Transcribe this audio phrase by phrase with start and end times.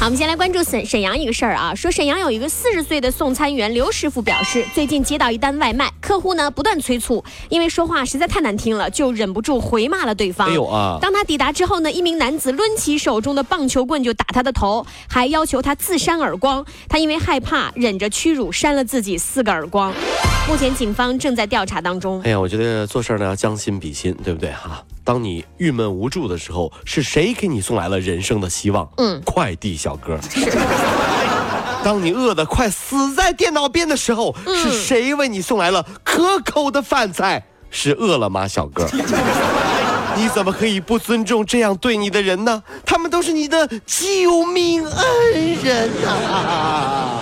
[0.00, 10.48] 好，我们先来关注沈沈阳一个事儿啊，说沈阳有一个四十岁的送餐员刘师傅表示，最近接到一单外卖，客户呢不断催促，因为说话实在太难听了，就忍不住回骂了对方。
[10.48, 10.96] 哎呦啊！
[11.02, 16.64] 当他抵达之后呢，一名男子抡起手中的棒球棍就打他的头，还要求他自扇耳光。
[16.88, 19.92] 他因为害怕，忍着屈辱扇了自己四个耳光。
[20.48, 22.22] 目前警方正在调查当中。
[22.22, 24.82] 哎呀，我觉得做事呢要将心比心，对不对哈？
[25.10, 28.88] 当你郁闷无助的时候，是谁给你送来了人生的希望？
[28.98, 30.16] 嗯，快递小哥。
[31.82, 37.44] 当你饿得快死在电脑边的时候，是谁为你送来了可口的饭菜？
[37.72, 38.88] 是饿了吗小哥。
[40.14, 42.62] 你怎么可以不尊重这样对你的人呢？
[42.86, 47.20] 他们都是你的救命恩人啊！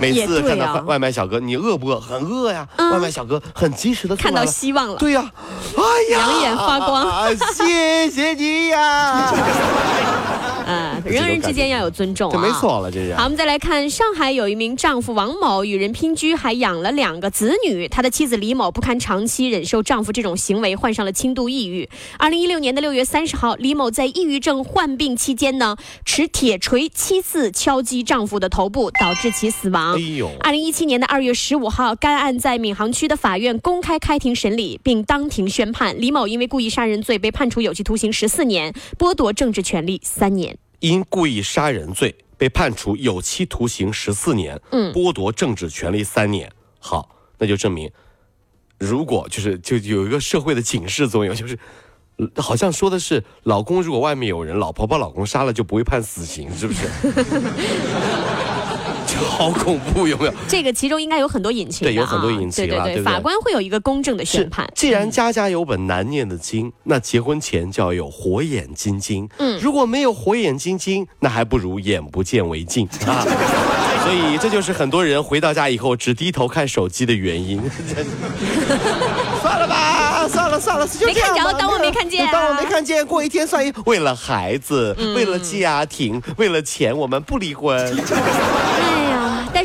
[0.00, 2.00] 每次看到外卖小哥，你饿不饿？
[2.00, 2.66] 很饿呀。
[2.78, 4.96] 外卖小哥很及时的看到希望了。
[4.96, 5.30] 对呀，
[5.76, 7.36] 哎呀，两眼发光。
[7.54, 9.32] 谢谢你呀。
[10.70, 12.40] 嗯，人和人之间要有尊重啊。
[12.40, 13.14] 没错了，这是。
[13.14, 17.88] 好，我们再来看上海有一名丈夫王某与人拼居，还养了两个子女。
[17.88, 21.88] 他的妻子李某不堪长期忍受丈夫这种行为，患上了轻度抑郁。
[22.18, 29.96] 二零一六年的六月三十号，李某在抑郁症患病期间呢，持铁锤七次敲击丈夫的头部，导致其死亡。
[29.96, 30.30] 哎呦！
[30.40, 40.59] 二零一七年的二月十五号，该案在闵行区的法院公开开庭审理，并当庭宣判，李某因为故意杀人罪被判处有期徒刑十四年，剥夺政治权利三年。
[40.80, 46.50] 因故意杀人罪被判处有期徒刑十四年，嗯，剥夺政治权利三年。
[46.78, 47.90] 好，那就证明，
[48.78, 51.58] 如果就是就有一个社会的警示作用，就是
[52.36, 56.88] 好像说的是，老公如果外面有人，老婆把老公杀了就不会判死刑，是不是？
[59.24, 60.32] 好恐怖，有没有？
[60.48, 61.86] 这个其中应该有很多隐情。
[61.86, 64.70] 对，有很多隐情对对对，法官会有一个公正的宣判。
[64.74, 69.28] 既然家家有本难念的经，那结婚前就要有火眼金睛。
[69.38, 73.26] 嗯，如果没有火眼金睛，那还不如眼不见为净啊。
[74.02, 77.60] 所以这就是很多人回到家以后只低头看手机的原因。
[79.42, 83.72] 算了吧，算了算了，没看着，当我没看见，当我没看见，过一天算一。
[83.84, 87.78] 为了孩子，为了家庭，为了钱，我们不离婚。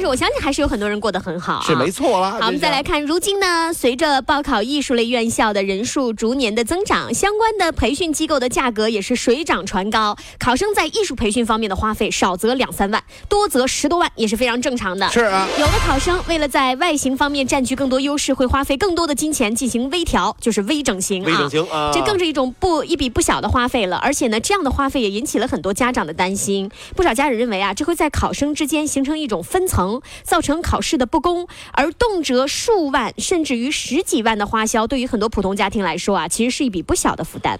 [0.05, 2.37] 我相信还是有很多人过得很好，是没错啦。
[2.39, 10.15] 好，我们再来看，如今呢，随着报考艺术类院校的人数逐年的增长，相关的培训机构的价格也是水涨船高。
[10.39, 15.09] 考生在艺术培训方面的花费，少则两三万，多则十多万，也是非常正常的。
[15.09, 21.27] 是啊，有的考生为了在外形方面占据更多优势，会花费更多的金钱进行微调，就是微整形啊。
[21.27, 23.97] 微整形啊，这更是一种不一笔不小的花费了。
[23.97, 26.69] 而且呢，这样的花费也引起了很多家长的担心。
[26.95, 30.55] 不少家长认为啊，这会在考生之间形成一种分层，造成。
[30.65, 37.59] 考试的不公，而动辄数万甚至于十几万的花销，对于很多普通家庭来说啊，其实是一笔不小的负担。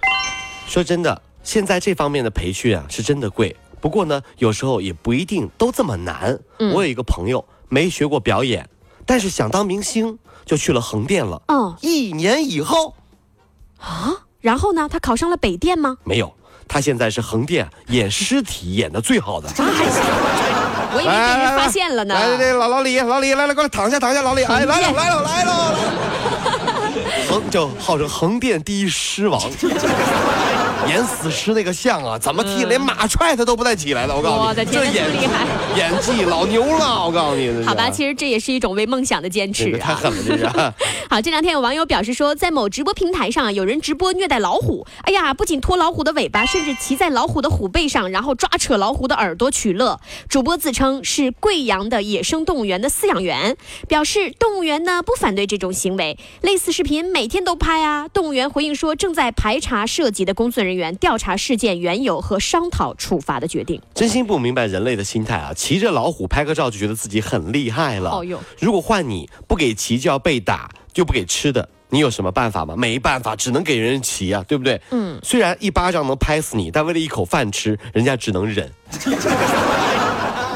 [0.66, 3.56] 说真的，现在这方面的培训啊，是真的贵。
[3.80, 6.40] 不过呢，有时候也不一定都这么难。
[6.74, 8.68] 我有一个朋友没学过表演，
[9.06, 11.44] 但是想当明星，就去了横店了。
[11.48, 12.96] 嗯，一年以后，
[13.78, 15.98] 啊，然后呢，他考上了北电吗？
[16.04, 16.34] 没有，
[16.68, 19.50] 他现在是横店演尸体演的最好的。
[20.96, 22.16] 我以为被人发现了呢。
[22.16, 25.76] 来来来，老老李，老李，来来过来躺下躺下，老李，哎，来了 来了来了，
[27.36, 29.42] 横就号称横店第一狮王。
[30.88, 34.16] 演死尸那个像啊，怎么踢连马踹他都不带起来的。
[34.16, 37.04] 我告诉你，这演厉害， 演技老牛了。
[37.04, 39.80] 我告诉你，好吧，其实这也是一种为梦想的坚持啊。
[39.82, 40.46] 太狠了，这是。
[41.10, 44.86] 好，这两天有网友表示说，在某直播平台上，有人直播虐待老虎。
[45.02, 50.00] 哎呀，不仅拖老虎的尾巴，甚至骑在老虎的虎背上，然后抓扯老虎的耳朵取乐。
[50.30, 53.58] 主播自称是贵阳的野生动物园的饲养员，
[53.88, 58.08] 表示动物园呢不反对这种行为，类似视频每天都拍啊。
[58.08, 60.76] 动物园回应说，正在排查涉及的工作人员。
[60.76, 63.82] 员调查事件缘由和商讨处罚的决定。
[63.94, 65.54] 真心不明白人类的心态啊！
[65.54, 68.22] 骑着老虎拍个照就觉得自己很厉害了。
[68.60, 72.76] 如果换你，不给骑就要被打，就不给吃的，你有什么办法吗？
[72.76, 74.82] 没办法，只能给人骑啊，对不对？
[74.92, 75.18] 嗯。
[75.24, 78.70] 虽然一巴掌能拍死你，但为了一口饭吃，人家只能忍。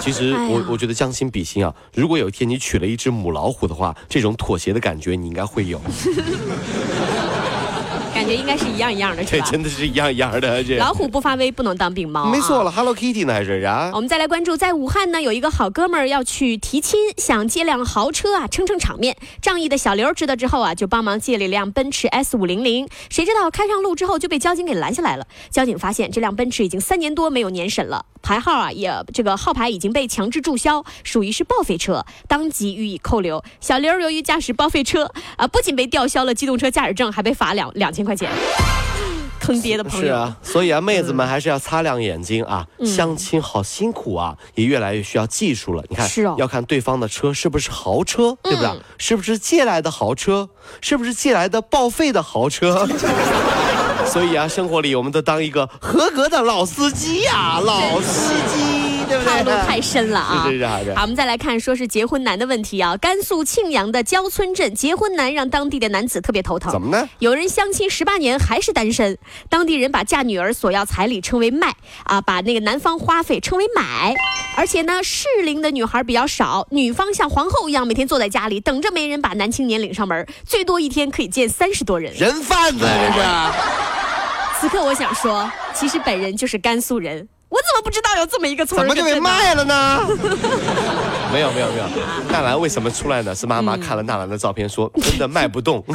[0.01, 5.79] 其实我我觉得将心比心啊，如果有一天你娶了一只母老虎的话，这种妥协的感觉你应该会有。
[8.29, 9.47] 感觉应该是一样一样的，是这吧？
[9.49, 12.31] 真的是一样一样的，这老虎不发威，不能当病猫、啊。
[12.31, 13.89] 没错了，Hello Kitty 呢还是啊？
[13.91, 19.17] 我们再来关注，在武汉呢，有一个好哥们儿要去提亲，想借辆豪车啊，撑撑场面。
[19.41, 22.87] 仗义的小刘知道之后啊，就帮忙借了一辆奔驰 S 五零零。
[23.09, 25.25] 谁知道开上路之后就被交警给拦下来了。
[25.49, 33.43] 交警发现这辆奔驰已经三年多没有年审了，牌号啊也这个号牌已经被强制注销，属于是报废车，当即予以扣留。
[33.59, 38.18] 小刘由于驾驶报废车啊，不仅被吊销了机动车驾驶证，还被罚两两千块钱。
[39.39, 42.67] 坑爹的朋友，是啊，所以啊，妹子们还是要擦亮眼睛啊！
[42.85, 45.83] 相亲好辛苦啊，也越来越需要技术了。
[45.89, 48.69] 你看，是哦要看对方的车是不是豪车，对不对？
[48.99, 50.47] 是不是借来的豪车？
[50.81, 52.87] 是不是借来的报废的豪车？
[54.05, 58.78] 所以啊，生活里我们都当一个合格的老司机呀、老司机，
[59.09, 59.33] 对不对？
[59.33, 60.43] 套路太深了啊！
[60.45, 62.95] 是是是是好，我们再来看，说是结婚难的问题啊。
[62.97, 66.71] 甘肃庆阳的焦村镇结婚难让当地的男子特别头疼。
[66.71, 67.09] 怎么呢？
[67.17, 69.17] 有人相亲十八年还是单身，
[69.49, 71.73] 当地人把嫁女儿索要彩礼称为卖
[72.03, 74.13] 啊，把那个男方花费称为买，
[74.55, 82.13] 而且呢，适龄的女孩比较少，女方像皇后一样每天坐在家里等着媒人把男青年领上门，最多一天可以见三十多人。
[82.13, 83.27] 人贩子这是。
[84.59, 90.01] 此刻我想说，其实本人就是甘肃人，我怎么不知道有这么一个村怎么就被卖了呢？
[91.33, 91.85] 没有没有没有，
[92.31, 93.33] 纳兰为什么出来呢？
[93.33, 95.83] 是妈妈看了纳兰的照片说， 真的卖不动。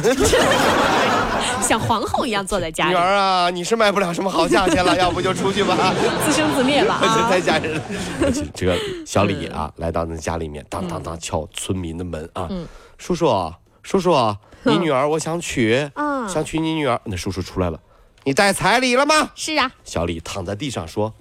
[1.61, 5.93] 像皇后一样坐在家里女，儿啊，你是卖不了什么好价钱了，要不就出去吧。
[6.25, 6.99] 自生自灭吧！
[7.27, 7.81] 太吓人了。
[8.53, 12.47] 这个小李啊，来到那家里面，当当当敲村民的门啊，
[12.99, 13.51] 叔叔
[13.81, 14.13] 叔叔，
[14.63, 16.99] 你女儿我想娶，啊想娶你女儿。
[17.05, 17.79] 那叔叔出来了，
[18.27, 19.29] 你带彩礼了吗？
[19.35, 21.13] 是啊，小李躺在地上说：“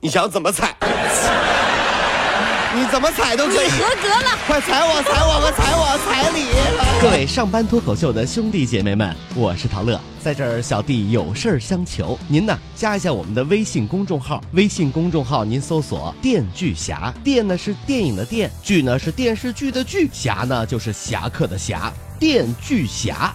[0.00, 0.74] 你想怎么踩？
[2.74, 4.38] 你怎么踩都可以，合格了。
[4.46, 6.46] 快踩我，踩我快踩我彩礼。”
[7.02, 23.34] 各位上班脱口秀的兄弟姐妹们，我是陶乐，在这儿小弟有事儿相求，您呢加一下我们的微信公众号，微信公众号您搜索“电锯侠”，电呢是电影的电，剧呢是电视剧的剧，侠呢就是侠客的侠，电锯侠。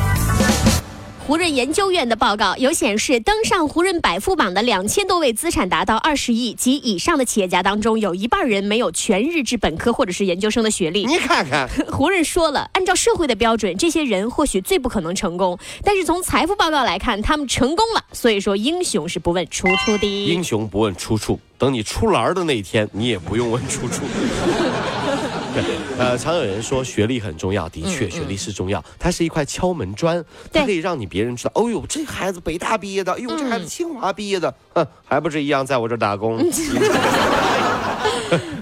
[1.27, 11.05] 胡润研究院的报告有显示，登上胡润百富榜的两千多位资产达到二十亿及以上的企业家当中，有一半人没有全日制本科或者是研究生的学历。
[11.05, 18.03] 你看看， 胡润说了，按照社会的标准，这些人或许最不可能成功，但是从财富报告来看，他们成功了。
[18.11, 20.25] 所以说，英雄是不问出处的。
[20.25, 24.01] 英雄不问出处，等你出栏的那一天，你也不用问出处。
[26.01, 36.39] 对，呃，常有人说学历很重要，的确，学历是重要，它是一块敲门砖，它对可以让你别人知道，哦呦，这孩子北大毕业的，哎呦，这孩子清华毕业的，哼，还不是一样在我这儿打工？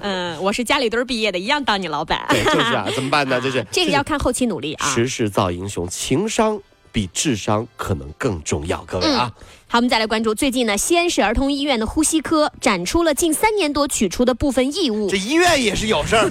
[0.02, 2.26] 嗯，我是家里墩儿毕业的，一样当你老板。
[2.28, 3.40] 对，就是啊，怎么办呢？
[3.40, 4.86] 就是这个要看后期努力啊。
[4.88, 6.60] 时势造英雄，情商
[6.92, 9.32] 比智商可能更重要，各位啊。
[9.72, 15.16] 好，我们再来关注最近呢，西安市儿童医院的呼吸科展出了近三年多取出的部分异物这。
[15.16, 16.28] 医院也是有事儿，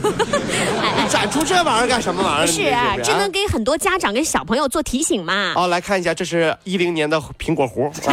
[1.10, 2.46] 展出这玩意儿干什么玩意儿？
[2.46, 5.54] 是啊，这能给很多家长跟小朋友做提醒嘛？
[5.56, 7.90] 哦，来看一下，这是一零年的苹果核，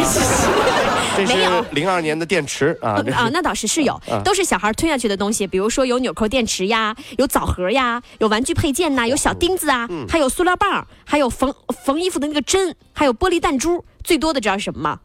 [1.27, 2.91] 没有是零二年的电池啊。
[3.13, 14.99] 啊，那倒是是有啊，都是小孩吞下去的东西，比如说有纽扣电池呀，有枣核呀，有玩具配件呐，有小钉子啊，嗯还有塑料棒，还有缝缝衣服的那个针，还有玻璃弹珠，最多的知道是什么吗？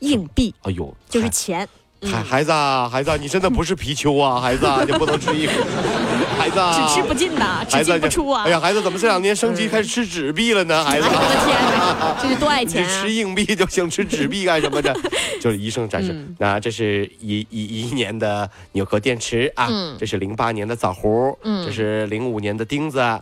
[0.00, 1.66] 硬币，哎呦，就是钱。
[2.00, 5.52] 孩孩子啊，孩子啊，你真的不是皮丘啊，孩子啊，你不能吃硬币，
[6.38, 8.44] 孩子啊，只吃不进呐，只孩子进不出啊！
[8.46, 10.84] 哎呀，孩子怎么这两年升级开始吃纸币了呢？
[10.84, 11.28] 孩子我啊。
[11.28, 13.12] 的天哪， 这是多爱你钱啊吃！
[13.12, 14.96] 硬币就行，吃纸币干什么的？
[15.42, 16.12] 就是医生展示。
[16.12, 21.36] 嗯那这是一一一年的纽扣电池啊，嗯这是零八年的枣核，
[21.66, 23.20] 这是零五年的钉子啊，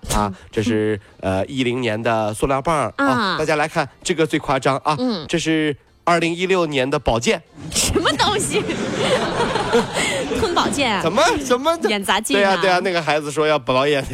[0.52, 5.74] 这是呃一零年的塑料棒啊啊大家来看这个最夸张啊，嗯这是
[6.06, 8.62] 二零一六年的宝剑，什么东西？
[10.38, 11.12] 吞宝剑啊怎？
[11.12, 14.04] 么怎么演杂技对呀、呢对呀、那个孩子说要宝剑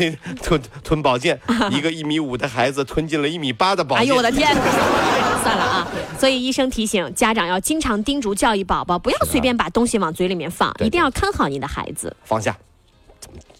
[0.42, 1.38] 吞吞宝剑，
[1.70, 4.04] 一个一米五的孩子吞进了一米八的宝剑。
[4.06, 4.48] 哎呦我的天！
[5.44, 5.86] 算了啊，
[6.18, 12.16] 所以医生提醒家长要经常叮嘱教育宝宝，不要随便把东西往嘴里面放，对一定要看好你的孩子。
[12.24, 12.56] 放下，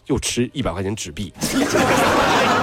[0.07, 1.31] 又吃一百块钱纸币，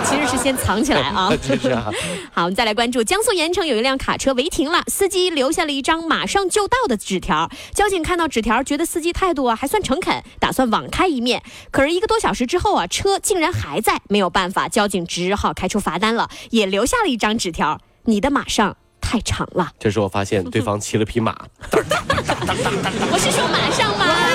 [0.09, 1.29] 其实是先藏起来啊。
[1.41, 1.91] 真 是啊。
[2.33, 7.49] 好，我们再来关注江苏盐城有一辆卡车违停了，司机留下了一张马上就到的纸条。
[7.73, 11.43] 交警看到纸条，觉得司机态度啊还算诚恳，打算网开一面。
[11.71, 19.71] 可是一个多小时之后啊，车竟然还在，没有办法，交警只好开出罚单了，也留下了一张纸条：你的马上太长了。
[19.79, 21.35] 这时候发现对方骑了匹马，
[21.71, 23.97] 我是说马上？
[23.97, 24.28] 马上吗？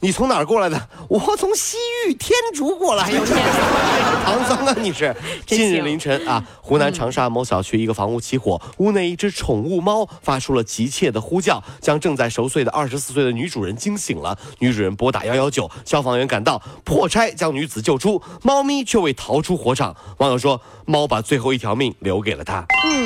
[0.00, 0.88] 你从哪儿过来的？
[1.08, 1.76] 我从西
[2.06, 3.10] 域天竺过来。
[4.24, 5.14] 唐僧啊，你是？
[5.46, 14.36] 近日凌晨啊，湖南长沙某小区一个房屋起火，屋内一只宠物猫发出了急切的呼叫，将正在熟睡的二十四岁的女主人惊醒了。
[14.58, 19.96] 女主人拨打幺幺九，消防员赶到，破拆将女子救出，猫咪却未逃出火场。
[20.18, 22.64] 网友说，猫把最后一条命留给了它。
[22.86, 23.05] 嗯，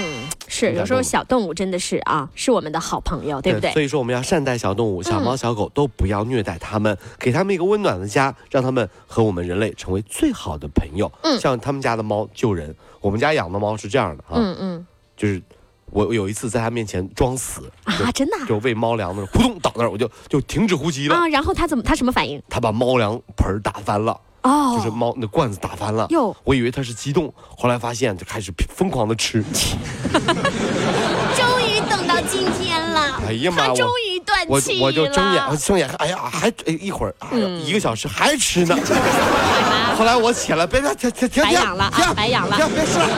[0.50, 3.70] 是，有时候小动物真的是啊，是我们的好朋友，对不对？
[3.72, 11.10] 所以说我们要善待小动物，小猫小狗都不要虐待它们，给它们一个温暖的家，让它们和我们人类成为最好的朋友。
[11.22, 15.40] 嗯像他们家的猫救人，我们家养的猫是这样的啊，嗯嗯就是
[15.92, 21.14] 我有一次在它面前装死啊，真的啊就喂猫粮的时候，扑通倒那儿，我就就停止呼吸了。
[21.14, 22.42] 啊，然后他怎么他什么反应？
[22.48, 24.20] 它把猫粮盆打翻了。
[24.42, 29.42] 哦，就是猫那罐子打翻了哟，我以为它是激动，后来发现就开始疯狂的吃。
[31.36, 34.86] 终于等到今天了，哎呀妈我终于断我气了。
[34.86, 38.76] 我就睁眼睁眼，哎呀，还哎一会儿，哎，嗯一个小时还吃呢。
[39.96, 43.08] 后来我起来，别别停停停停，白养了啊白养了别吃了，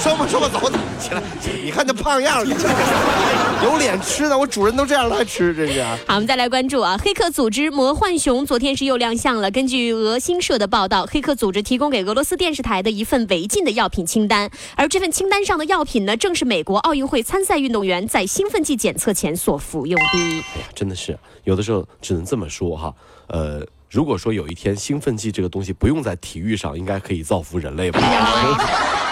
[0.00, 1.22] 收吧说吧，走走起来，
[1.62, 2.44] 你看这胖样儿，
[3.62, 5.98] 有脸吃呢，我主人都这样了还吃，真是啊。
[6.06, 9.50] 好，我们再来关注啊，黑客组织魔幻熊昨天是又亮相了。
[9.50, 20.18] 根据俄新社的报道，黑客组织提供给俄罗斯电视台的一份违禁的药品清单，而这份清单上的药品呢，正是美国奥运会参赛运动员在兴奋剂检测前所服用的。
[20.18, 22.94] 哎呀，真的是有的时候只能这么说哈，
[23.26, 23.66] 呃。
[23.90, 28.00] 如果说有一天兴奋剂这个东西不用在体育上，应该可以造福人类吧？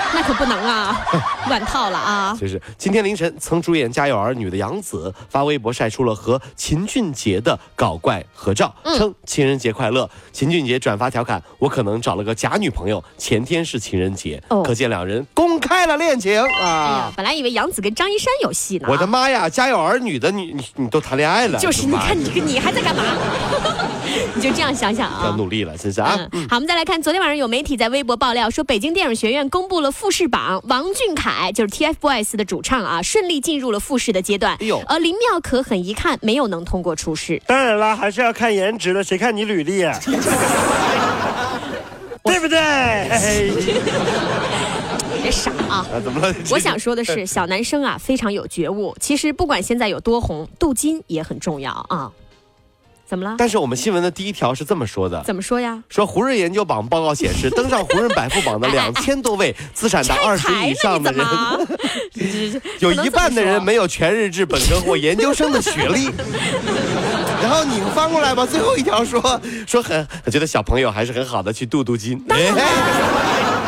[0.14, 1.04] 那可不能啊，
[1.48, 2.36] 乱套了啊！
[2.40, 10.08] 就是今天凌晨，曾主演《家有儿女》的杨紫发微博晒出了和秦俊杰的搞怪合照，称情人节快乐。
[10.32, 14.42] 秦俊杰转发调侃：“我可能找了个假女朋友，前天是情人节。
[14.48, 18.88] 哦可见两人公开了恋情哎呀啊！，本来以为杨紫跟张一山有戏呢。
[18.90, 23.02] 我的妈呀，《家有儿女》的你你你都谈恋爱了，就是你看你这个你还在干嘛？
[24.34, 25.34] 你就这样想想啊要啊。
[25.36, 26.18] 努力了，真是啊！
[26.32, 34.56] 嗯，好，我们再来看，昨天晚上有媒体在微博爆料说，北京电影学院公布了复试榜，王俊凯就是 TFBOYS 的主唱啊，顺利进入了复试的阶段。
[34.60, 37.40] 哎呦而林妙可很遗憾没有能通过初试。
[37.46, 39.98] 当然了，还是要看颜值的，谁看你履历啊？
[42.24, 42.58] 对不对？
[42.60, 43.50] 哎
[45.20, 45.84] 别傻啊！
[45.92, 46.32] 啊，怎么了？
[46.50, 48.94] 我想说的是，小男生啊非常有觉悟。
[49.00, 52.10] 其实不管现在有多红，镀金也很重要啊。
[53.08, 53.34] 怎么了？
[53.38, 55.22] 但是我们新闻的第一条是这么说的。
[55.24, 55.82] 怎么说呀？
[55.88, 61.26] 说胡润研究榜报告显示， 登上胡润百富榜的两千多位资产达二十以上的人？
[62.80, 66.10] 有一半的人没有全日制本科或研究生的学历。
[67.40, 72.22] 然后你翻过来吧，最后一条说说很，我觉得小朋友还是很好的，去镀镀金。
[72.28, 72.52] 哎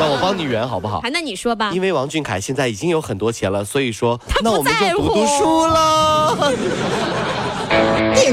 [0.02, 1.00] 那我帮你圆好不好？
[1.02, 1.80] 还那你说吧因。
[1.80, 6.36] 为王俊凯现在已经有很多钱了，所以说那我们就不读读书喽。